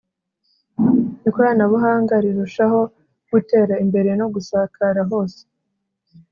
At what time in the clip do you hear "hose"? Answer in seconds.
5.09-5.41